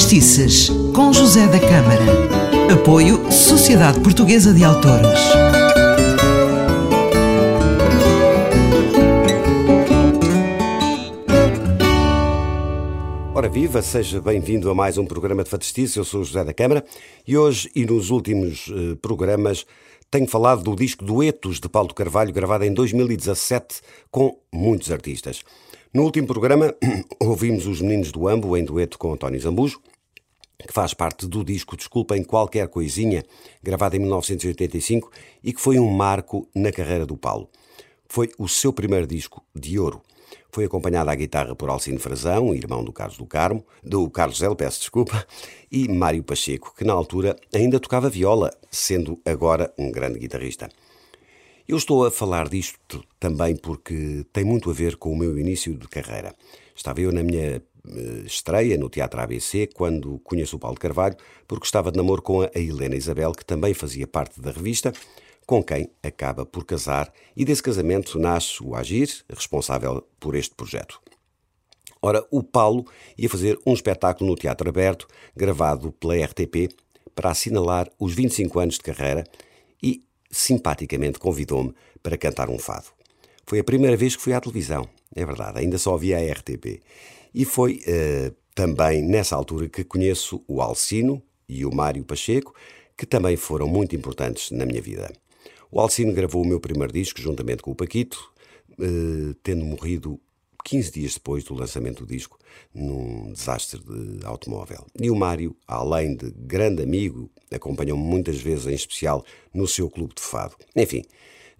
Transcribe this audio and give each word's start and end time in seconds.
Fadistices, 0.00 0.70
com 0.94 1.12
José 1.12 1.46
da 1.46 1.60
Câmara. 1.60 2.72
Apoio 2.72 3.30
Sociedade 3.30 4.00
Portuguesa 4.00 4.54
de 4.54 4.64
Autores. 4.64 5.20
Ora 13.34 13.48
viva, 13.50 13.82
seja 13.82 14.22
bem-vindo 14.22 14.70
a 14.70 14.74
mais 14.74 14.96
um 14.96 15.04
programa 15.04 15.44
de 15.44 15.50
Fadistices. 15.50 15.96
Eu 15.96 16.04
sou 16.04 16.24
José 16.24 16.42
da 16.44 16.54
Câmara 16.54 16.82
e 17.28 17.36
hoje 17.36 17.70
e 17.76 17.84
nos 17.84 18.08
últimos 18.08 18.72
eh, 18.74 18.96
programas 19.02 19.66
tenho 20.10 20.26
falado 20.26 20.62
do 20.62 20.74
disco 20.74 21.04
Duetos 21.04 21.60
de 21.60 21.68
Paulo 21.68 21.92
Carvalho, 21.92 22.32
gravado 22.32 22.64
em 22.64 22.72
2017 22.72 23.82
com 24.10 24.34
muitos 24.50 24.90
artistas. 24.90 25.42
No 25.92 26.04
último 26.04 26.26
programa, 26.26 26.72
ouvimos 27.20 27.66
os 27.66 27.80
Meninos 27.80 28.12
do 28.12 28.28
Ambo 28.28 28.56
em 28.56 28.64
dueto 28.64 28.96
com 28.96 29.12
António 29.12 29.40
Zambujo, 29.40 29.80
que 30.66 30.72
faz 30.72 30.94
parte 30.94 31.26
do 31.26 31.44
disco 31.44 31.76
Desculpem 31.76 32.24
Qualquer 32.24 32.68
Coisinha, 32.68 33.24
gravado 33.62 33.96
em 33.96 34.00
1985 34.00 35.10
e 35.42 35.52
que 35.52 35.60
foi 35.60 35.78
um 35.78 35.90
marco 35.90 36.48
na 36.54 36.72
carreira 36.72 37.06
do 37.06 37.16
Paulo. 37.16 37.48
Foi 38.08 38.30
o 38.38 38.48
seu 38.48 38.72
primeiro 38.72 39.06
disco 39.06 39.42
de 39.54 39.78
ouro. 39.78 40.02
Foi 40.52 40.64
acompanhado 40.64 41.10
à 41.10 41.14
guitarra 41.14 41.54
por 41.54 41.68
Alcino 41.68 42.00
Frazão, 42.00 42.54
irmão 42.54 42.82
do 42.82 42.92
Carlos 42.92 43.16
do 43.16 43.26
Carmo, 43.26 43.64
do 43.82 44.10
Carlos 44.10 44.42
L, 44.42 44.56
peço 44.56 44.80
desculpa, 44.80 45.24
e 45.70 45.86
Mário 45.88 46.24
Pacheco, 46.24 46.74
que 46.76 46.84
na 46.84 46.92
altura 46.92 47.36
ainda 47.54 47.78
tocava 47.78 48.10
viola, 48.10 48.50
sendo 48.70 49.20
agora 49.24 49.72
um 49.78 49.92
grande 49.92 50.18
guitarrista. 50.18 50.68
Eu 51.68 51.76
estou 51.76 52.04
a 52.04 52.10
falar 52.10 52.48
disto 52.48 53.04
também 53.20 53.54
porque 53.54 54.26
tem 54.32 54.42
muito 54.42 54.70
a 54.70 54.72
ver 54.72 54.96
com 54.96 55.12
o 55.12 55.16
meu 55.16 55.38
início 55.38 55.72
de 55.72 55.86
carreira. 55.86 56.34
Estava 56.74 57.00
eu 57.00 57.12
na 57.12 57.22
minha 57.22 57.62
estreia 58.24 58.76
no 58.76 58.88
Teatro 58.88 59.20
ABC 59.20 59.68
quando 59.74 60.18
conheço 60.20 60.56
o 60.56 60.58
Paulo 60.58 60.78
Carvalho, 60.78 61.16
porque 61.46 61.66
estava 61.66 61.90
de 61.90 61.96
namoro 61.96 62.22
com 62.22 62.42
a 62.42 62.50
Helena 62.54 62.96
Isabel, 62.96 63.32
que 63.32 63.44
também 63.44 63.74
fazia 63.74 64.06
parte 64.06 64.40
da 64.40 64.50
revista, 64.50 64.92
com 65.46 65.62
quem 65.62 65.90
acaba 66.02 66.46
por 66.46 66.64
casar, 66.64 67.12
e 67.36 67.44
desse 67.44 67.62
casamento 67.62 68.18
nasce 68.18 68.62
o 68.62 68.74
Agir, 68.74 69.08
responsável 69.28 70.06
por 70.20 70.36
este 70.36 70.54
projeto. 70.54 71.00
Ora, 72.02 72.24
o 72.30 72.42
Paulo 72.42 72.86
ia 73.18 73.28
fazer 73.28 73.58
um 73.66 73.74
espetáculo 73.74 74.30
no 74.30 74.36
Teatro 74.36 74.68
Aberto, 74.68 75.06
gravado 75.36 75.92
pela 75.92 76.14
RTP, 76.14 76.72
para 77.14 77.30
assinalar 77.30 77.90
os 77.98 78.14
25 78.14 78.58
anos 78.58 78.74
de 78.76 78.80
carreira 78.80 79.24
e 79.82 80.02
simpaticamente 80.30 81.18
convidou-me 81.18 81.74
para 82.02 82.16
cantar 82.16 82.48
um 82.48 82.58
fado. 82.58 82.86
Foi 83.44 83.58
a 83.58 83.64
primeira 83.64 83.96
vez 83.96 84.16
que 84.16 84.22
fui 84.22 84.32
à 84.32 84.40
televisão, 84.40 84.88
é 85.14 85.26
verdade, 85.26 85.58
ainda 85.58 85.76
só 85.76 85.94
havia 85.94 86.16
a 86.16 86.32
RTP. 86.32 86.80
E 87.34 87.44
foi 87.44 87.80
uh, 87.86 88.34
também 88.54 89.02
nessa 89.02 89.36
altura 89.36 89.68
que 89.68 89.84
conheço 89.84 90.42
o 90.46 90.60
Alcino 90.60 91.22
e 91.48 91.64
o 91.64 91.74
Mário 91.74 92.04
Pacheco, 92.04 92.54
que 92.96 93.06
também 93.06 93.36
foram 93.36 93.66
muito 93.66 93.96
importantes 93.96 94.50
na 94.50 94.66
minha 94.66 94.80
vida. 94.80 95.12
O 95.70 95.80
Alcino 95.80 96.12
gravou 96.12 96.42
o 96.42 96.46
meu 96.46 96.60
primeiro 96.60 96.92
disco 96.92 97.20
juntamente 97.20 97.62
com 97.62 97.70
o 97.70 97.74
Paquito, 97.74 98.32
uh, 98.72 99.34
tendo 99.42 99.64
morrido 99.64 100.20
15 100.64 100.92
dias 100.92 101.14
depois 101.14 101.44
do 101.44 101.54
lançamento 101.54 102.04
do 102.04 102.12
disco, 102.12 102.38
num 102.74 103.32
desastre 103.32 103.80
de 103.80 104.24
automóvel. 104.26 104.84
E 105.00 105.10
o 105.10 105.16
Mário, 105.16 105.56
além 105.66 106.14
de 106.14 106.30
grande 106.30 106.82
amigo, 106.82 107.30
acompanhou-me 107.50 108.02
muitas 108.02 108.40
vezes, 108.40 108.66
em 108.66 108.74
especial 108.74 109.24
no 109.52 109.66
seu 109.66 109.88
clube 109.88 110.14
de 110.14 110.22
fado. 110.22 110.56
Enfim, 110.76 111.02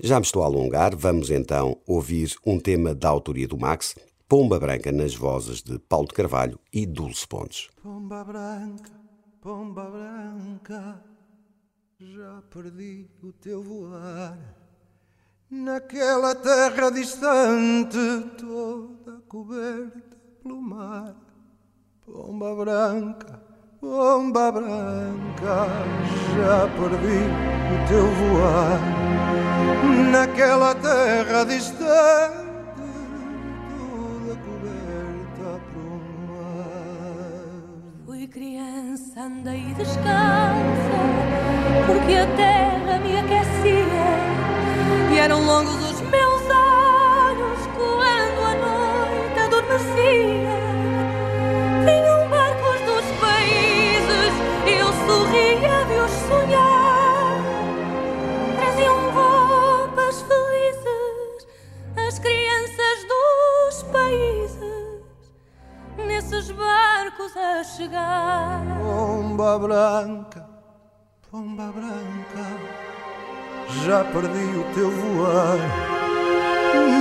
já 0.03 0.19
me 0.19 0.27
estou 0.27 0.43
a 0.43 0.47
alongar, 0.47 0.95
vamos 0.97 1.31
então 1.31 1.79
ouvir 1.87 2.35
um 2.45 2.59
tema 2.59 2.95
da 2.95 3.09
autoria 3.09 3.47
do 3.47 3.59
Max, 3.59 3.95
Pomba 4.31 4.61
Branca 4.61 4.93
nas 4.93 5.13
vozes 5.13 5.61
de 5.61 5.77
Paulo 5.77 6.07
de 6.07 6.15
Carvalho 6.15 6.57
e 6.73 6.87
Dulce 6.87 7.27
Pontes. 7.27 7.69
Pomba 7.83 8.23
branca, 8.23 8.93
pomba 9.43 9.91
branca, 9.91 11.03
já 11.99 12.41
perdi 12.49 13.11
o 13.25 13.33
teu 13.33 13.61
voar. 13.61 14.39
Naquela 15.51 16.33
terra 16.37 16.91
distante, 16.91 17.99
toda 18.39 19.21
coberta 19.27 20.17
pelo 20.45 20.63
mar, 20.63 21.17
pomba 22.07 22.55
branca, 22.55 23.43
pomba 23.81 24.53
branca, 24.53 25.67
já 26.37 26.69
perdi 26.79 27.19
o 27.67 27.89
teu 27.89 28.07
voar. 28.07 28.81
Naquela 30.13 30.73
terra 30.77 31.43
distante, 31.43 32.40
andei 39.21 39.75
descalça, 39.77 40.97
porque 41.87 42.15
a 42.15 42.27
terra 42.37 42.99
me 43.01 43.19
aquecia. 43.19 44.07
E 45.13 45.19
eram 45.19 45.45
longos 45.45 45.90
os 45.90 45.90
já 73.85 74.05
perdi 74.05 74.59
o 74.59 74.65
teu 74.75 74.91
voar 74.91 75.59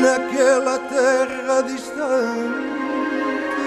naquela 0.01 0.79
terra 0.79 1.61
distante, 1.61 2.69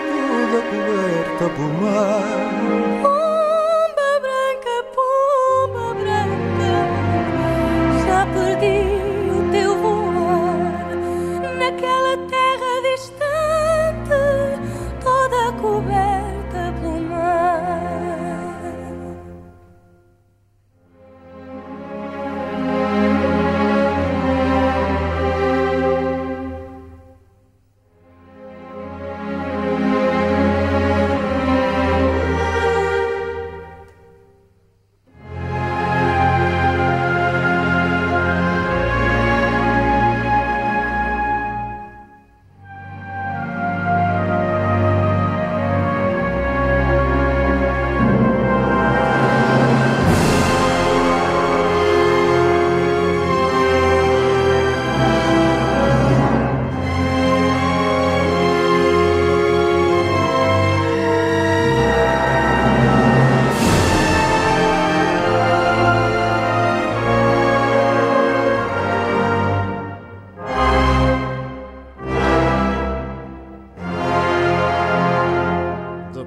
toda 0.08 0.62
coberta 0.70 1.48
por 1.56 1.72
mar. 1.80 3.21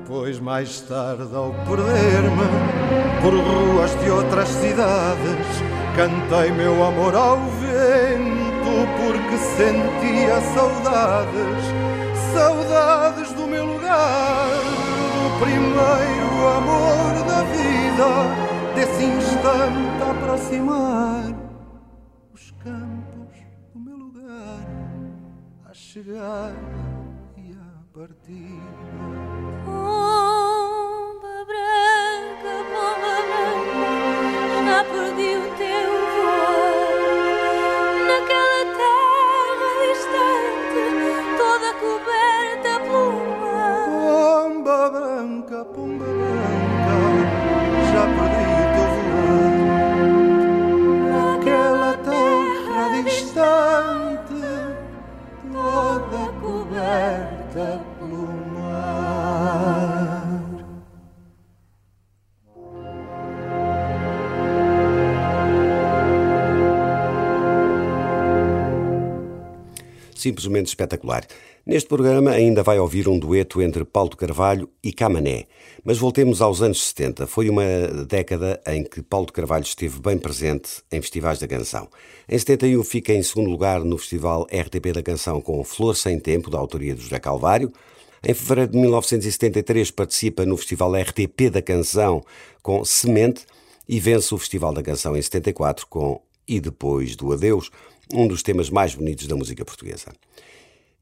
Depois, 0.05 0.39
mais 0.39 0.81
tarde, 0.81 1.35
ao 1.35 1.51
perder-me 1.65 2.45
por 3.23 3.33
ruas 3.33 3.89
de 3.99 4.11
outras 4.11 4.49
cidades, 4.49 5.47
cantei 5.95 6.51
meu 6.51 6.85
amor 6.85 7.15
ao 7.15 7.37
vento 7.37 8.85
porque 9.01 9.35
sentia 9.35 10.39
saudades, 10.53 11.65
saudades 12.35 13.33
do 13.33 13.47
meu 13.47 13.65
lugar, 13.65 14.47
do 15.23 15.39
primeiro 15.43 16.47
amor 16.55 17.25
da 17.25 17.41
vida, 17.41 18.75
desse 18.75 19.05
instante 19.05 20.03
a 20.03 20.11
aproximar 20.11 21.33
os 22.31 22.51
campos 22.63 23.39
do 23.73 23.79
meu 23.79 23.97
lugar, 23.97 24.67
a 25.67 25.73
chegar 25.73 26.53
e 27.35 27.53
a 27.53 27.97
partir. 27.97 29.34
Simplesmente 70.25 70.69
espetacular. 70.69 71.23
Neste 71.63 71.87
programa 71.87 72.31
ainda 72.31 72.63
vai 72.63 72.79
ouvir 72.79 73.07
um 73.07 73.19
dueto 73.19 73.61
entre 73.61 73.85
Paulo 73.85 74.09
de 74.09 74.17
Carvalho 74.17 74.67
e 74.83 74.91
Camané. 74.91 75.45
Mas 75.83 75.99
voltemos 75.99 76.41
aos 76.41 76.63
anos 76.63 76.81
70. 76.81 77.27
Foi 77.27 77.47
uma 77.47 77.63
década 78.09 78.59
em 78.65 78.83
que 78.83 79.03
Paulo 79.03 79.27
de 79.27 79.33
Carvalho 79.33 79.63
esteve 79.63 79.99
bem 79.99 80.17
presente 80.17 80.81
em 80.91 80.99
festivais 80.99 81.37
da 81.37 81.47
canção. 81.47 81.87
Em 82.27 82.39
71 82.39 82.83
fica 82.83 83.13
em 83.13 83.21
segundo 83.21 83.51
lugar 83.51 83.81
no 83.81 83.99
Festival 83.99 84.47
RTP 84.51 84.93
da 84.93 85.03
Canção 85.03 85.39
com 85.39 85.63
Flor 85.63 85.95
Sem 85.95 86.19
Tempo, 86.19 86.49
da 86.49 86.57
autoria 86.57 86.95
de 86.95 87.03
José 87.03 87.19
Calvário. 87.19 87.71
Em 88.27 88.33
fevereiro 88.33 88.71
de 88.71 88.79
1973 88.79 89.91
participa 89.91 90.43
no 90.43 90.57
Festival 90.57 90.91
RTP 90.95 91.51
da 91.51 91.61
Canção 91.61 92.23
com 92.63 92.83
Semente 92.83 93.45
e 93.87 93.99
vence 93.99 94.33
o 94.33 94.39
Festival 94.39 94.73
da 94.73 94.81
Canção 94.81 95.15
em 95.15 95.21
74 95.21 95.85
com 95.85 96.19
E 96.47 96.59
Depois 96.59 97.15
do 97.15 97.31
Adeus, 97.31 97.69
um 98.13 98.27
dos 98.27 98.43
temas 98.43 98.69
mais 98.69 98.95
bonitos 98.95 99.27
da 99.27 99.35
música 99.35 99.63
portuguesa. 99.65 100.13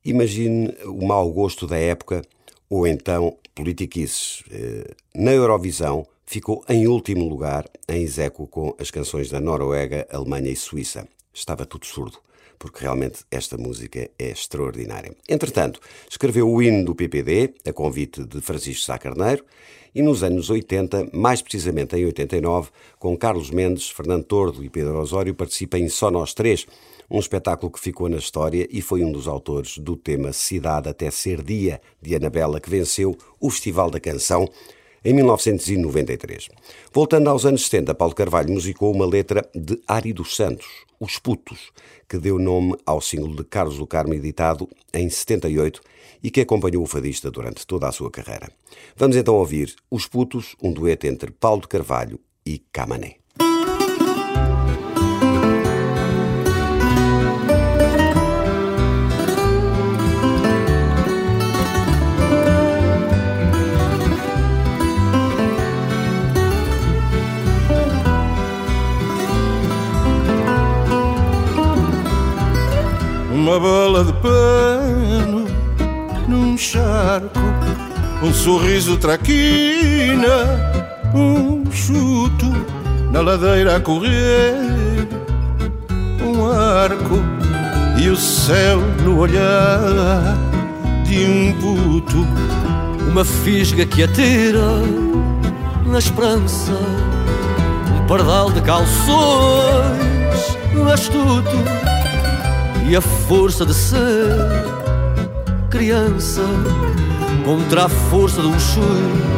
Imagine 0.06 0.76
o 0.86 1.06
mau 1.06 1.32
gosto 1.32 1.66
da 1.66 1.78
época 1.78 2.22
ou 2.70 2.88
então 2.88 3.38
politiquices. 3.56 4.44
Eh, 4.52 4.94
na 5.16 5.32
Eurovisão 5.32 6.06
ficou 6.26 6.64
em 6.68 6.88
último 6.88 7.28
lugar 7.28 7.70
em 7.88 8.02
execo 8.02 8.48
com 8.48 8.76
as 8.80 8.92
canções 8.92 9.30
da 9.30 9.40
Noruega, 9.40 10.08
Alemanha 10.12 10.50
e 10.50 10.56
Suíça. 10.56 11.08
Estava 11.34 11.66
tudo 11.66 11.86
surdo, 11.86 12.20
porque 12.64 12.80
realmente 12.80 13.26
esta 13.30 13.58
música 13.58 14.10
é 14.18 14.30
extraordinária. 14.30 15.14
Entretanto, 15.28 15.82
escreveu 16.10 16.50
o 16.50 16.62
hino 16.62 16.86
do 16.86 16.96
PPD, 16.96 17.56
a 17.68 17.74
convite 17.74 18.24
de 18.24 18.40
Francisco 18.40 18.86
Sá 18.86 18.98
Carneiro, 18.98 19.44
e 19.94 20.02
nos 20.02 20.24
anos 20.24 20.50
80, 20.50 21.10
mais 21.12 21.42
precisamente 21.42 21.98
em 21.98 22.06
89, 22.06 22.70
com 22.98 23.18
Carlos 23.18 23.52
Mendes, 23.52 23.90
Fernando 23.90 24.24
Tordo 24.24 24.64
e 24.64 24.70
Pedro 24.70 24.98
Osório, 24.98 25.36
participa 25.36 25.78
em 25.78 25.90
Só 25.90 26.10
Nós 26.10 26.34
Três, 26.34 26.66
um 27.12 27.20
espetáculo 27.20 27.70
que 27.70 27.82
ficou 27.82 28.08
na 28.08 28.16
história 28.16 28.66
e 28.72 28.82
foi 28.82 29.04
um 29.04 29.12
dos 29.12 29.28
autores 29.28 29.78
do 29.78 29.98
tema 29.98 30.32
Cidade 30.32 30.88
até 30.88 31.12
Ser 31.12 31.44
Dia, 31.44 31.82
de 32.02 32.16
Anabela, 32.16 32.62
que 32.62 32.70
venceu 32.70 33.18
o 33.42 33.50
Festival 33.50 33.92
da 33.92 34.00
Canção 34.00 34.48
em 35.04 35.14
1993. 35.14 36.50
Voltando 36.94 37.30
aos 37.30 37.46
anos 37.46 37.64
70, 37.66 37.94
Paulo 37.96 38.16
Carvalho 38.16 38.52
musicou 38.54 38.94
uma 38.94 39.06
letra 39.06 39.48
de 39.54 39.80
Ari 39.88 40.14
dos 40.14 40.36
Santos, 40.36 40.68
Os 41.00 41.20
Putos, 41.20 41.72
que 42.08 42.18
deu 42.18 42.40
nome 42.40 42.76
ao 42.86 43.02
símbolo 43.02 43.36
de 43.36 43.44
Carlos 43.44 43.78
do 43.78 43.88
Carmo, 43.88 44.14
editado 44.14 44.70
em 44.94 45.10
78 45.10 45.82
e 46.24 46.32
que 46.32 46.42
acompanhou 46.42 46.84
o 46.84 46.88
fadista 46.88 47.30
durante 47.30 47.68
toda 47.68 47.88
a 47.88 47.92
sua 47.92 48.10
carreira. 48.10 48.50
Vamos 48.96 49.16
então 49.16 49.36
ouvir 49.36 49.76
Os 49.90 50.08
Putos, 50.08 50.56
um 50.62 50.72
dueto 50.72 51.08
entre 51.08 51.32
Paulo 51.32 51.62
de 51.62 51.68
Carvalho 51.68 52.20
e 52.46 52.60
Camané. 52.72 53.23
Uma 73.44 73.60
bola 73.60 74.06
de 74.06 74.14
pano 74.14 75.46
num 76.30 76.58
charco, 76.58 77.42
um 78.24 78.34
sorriso 78.34 78.96
traquina, 78.96 80.48
um 81.14 81.70
chuto 81.70 82.46
na 83.12 83.20
ladeira 83.20 83.76
a 83.76 83.82
correr, 83.82 85.10
um 86.24 86.50
arco 86.50 87.22
e 88.02 88.08
o 88.08 88.16
céu 88.16 88.80
no 89.04 89.20
olhar 89.20 90.38
de 91.04 91.26
um 91.26 91.52
puto. 91.60 92.26
Uma 93.12 93.26
fisga 93.26 93.86
que 93.86 94.04
atira 94.04 94.80
na 95.86 96.00
esperança, 96.00 96.72
um 97.94 98.08
pardal 98.08 98.50
de 98.52 98.62
calções 98.62 99.84
astuto 100.94 101.93
e 102.88 102.96
a 102.96 103.02
força 103.02 103.66
de 103.66 103.74
ser 103.74 104.38
criança 105.70 106.44
contra 107.44 107.86
a 107.86 107.90
força 107.90 108.42
de 108.42 108.48
um 108.48 108.60
chute 108.60 109.34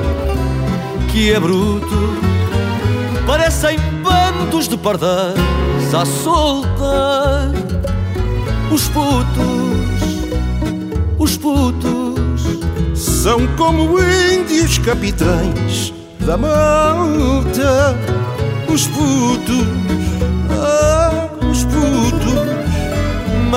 que 1.12 1.32
é 1.32 1.40
bruto. 1.40 2.16
Parecem 3.26 3.80
bandos 4.04 4.68
de 4.68 4.78
pardais 4.78 5.94
a 5.94 6.06
soltar 6.06 7.52
os 8.72 8.88
putos, 8.90 9.96
os 11.18 11.38
putos 11.38 12.16
São 12.94 13.48
como 13.56 13.98
índios 14.00 14.78
capitães 14.80 15.94
da 16.20 16.38
malta, 16.38 17.96
os 18.68 18.88
putos, 18.88 19.66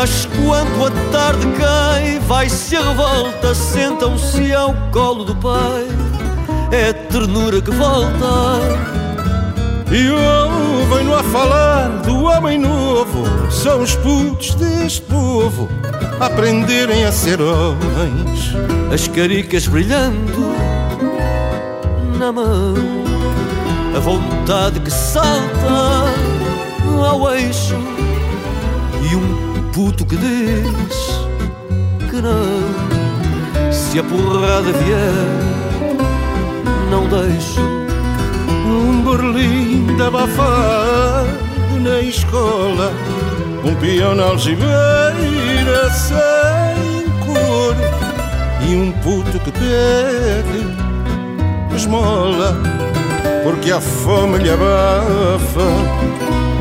Mas 0.01 0.27
quando 0.27 0.87
a 0.87 1.11
tarde 1.11 1.45
cai, 1.59 2.21
vai-se 2.21 2.77
a 2.77 2.83
revolta, 2.83 3.53
sentam-se 3.53 4.55
ao 4.55 4.73
colo 4.93 5.25
do 5.25 5.35
pai. 5.35 5.89
É 6.71 6.91
a 6.91 6.95
ternura 6.95 7.61
que 7.61 7.73
volta. 7.73 8.61
E 9.91 10.09
ouvem-no 10.09 11.17
a 11.17 11.25
falar 11.25 11.89
do 12.03 12.23
homem 12.27 12.61
novo 12.61 13.25
São 13.51 13.81
os 13.81 13.97
putos 13.97 14.55
deste 14.55 15.01
povo 15.01 15.67
a 16.21 16.27
aprenderem 16.27 17.07
a 17.07 17.11
ser 17.11 17.41
homens 17.41 18.55
As 18.93 19.09
caricas 19.09 19.67
brilhando 19.67 20.55
na 22.19 22.31
mão, 22.31 22.75
a 23.97 23.99
vontade 23.99 24.79
que 24.81 24.91
salta 24.91 26.13
ao 27.03 27.35
eixo 27.35 27.75
e 29.11 29.17
um 29.17 29.48
puto 29.79 30.05
que 30.05 30.17
diz 30.17 30.97
que 32.11 32.21
não. 32.21 33.71
Se 33.73 34.01
a 34.01 34.03
porrada 34.03 34.73
vier, 34.73 35.13
não 36.91 37.07
deixo. 37.07 37.61
Um 38.67 39.03
berlim 39.03 39.87
abafado 40.05 41.29
na 41.81 42.01
escola 42.01 42.93
Um 43.65 43.75
peão 43.77 44.15
na 44.15 44.25
algibeira 44.25 45.91
sem 45.91 47.05
cor 47.25 47.75
E 48.69 48.75
um 48.75 48.93
puto 49.01 49.39
que 49.39 49.53
pede 49.53 50.67
esmola 51.75 52.61
Porque 53.43 53.71
a 53.71 53.81
fome 53.81 54.39
lhe 54.39 54.51
abafa 54.51 55.69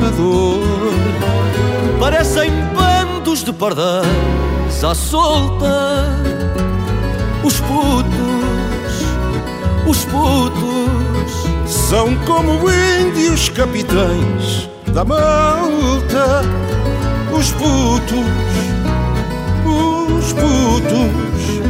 a 0.06 0.10
dor 0.12 0.62
Parecem 2.00 2.52
de 3.48 3.54
pardais 3.54 4.84
à 4.84 4.94
solta. 4.94 6.06
Os 7.46 7.62
putos, 7.62 9.06
os 9.88 10.04
putos, 10.06 11.72
São 11.88 12.14
como 12.26 12.60
índios 12.70 13.48
capitães 13.50 14.70
da 14.88 15.06
malta 15.06 16.42
Os 17.32 17.52
putos, 17.52 18.28
os 19.66 20.34
putos 20.34 21.62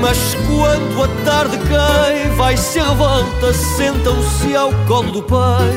Mas 0.00 0.34
quando 0.46 1.02
a 1.02 1.24
tarde 1.26 1.58
cai, 1.68 2.30
vai-se 2.36 2.78
a 2.78 2.88
revolta, 2.88 3.52
sentam-se 3.52 4.56
ao 4.56 4.72
colo 4.86 5.10
do 5.10 5.22
pai. 5.22 5.74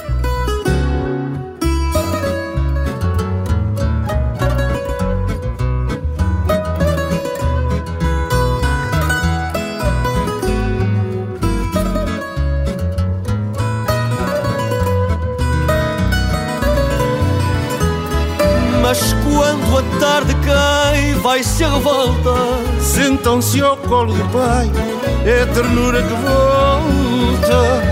vai-se 22.04 22.30
a 22.30 22.34
revolta. 22.34 22.82
Sentam-se 22.82 23.62
ao 23.62 23.78
colo 23.78 24.14
do 24.14 24.32
pai, 24.32 24.70
é 25.26 25.44
a 25.44 25.48
ternura 25.48 26.02
que 26.02 26.14
volta. 26.14 27.84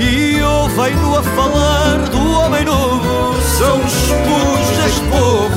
E 0.00 0.42
ouvem-no 0.42 1.16
a 1.16 1.22
falar 1.22 2.08
do 2.10 2.30
homem 2.40 2.64
novo. 2.64 3.40
São 3.40 3.78
os 3.78 3.92
deste 4.76 5.00
povo 5.10 5.50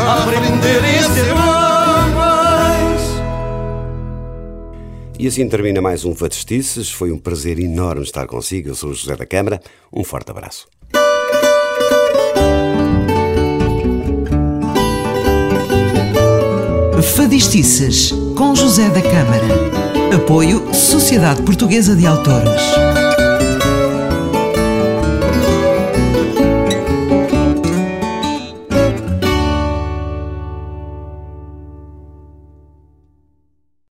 a 0.00 0.22
aprenderem 0.22 0.98
a 0.98 1.10
ser 1.10 1.32
homens. 1.32 3.02
E 5.18 5.26
assim 5.26 5.48
termina 5.48 5.80
mais 5.80 6.04
um 6.04 6.14
Fatestices. 6.14 6.90
Foi 6.90 7.10
um 7.10 7.18
prazer 7.18 7.58
enorme 7.58 8.02
estar 8.02 8.26
consigo. 8.26 8.68
Eu 8.68 8.74
sou 8.74 8.90
o 8.90 8.94
José 8.94 9.16
da 9.16 9.26
Câmara. 9.26 9.60
Um 9.92 10.04
forte 10.04 10.30
abraço. 10.30 10.66
Fadistices, 17.34 18.14
com 18.36 18.54
José 18.54 18.88
da 18.90 19.02
Câmara. 19.02 20.14
Apoio 20.14 20.72
Sociedade 20.72 21.42
Portuguesa 21.42 21.96
de 21.96 22.06
Autores. 22.06 22.62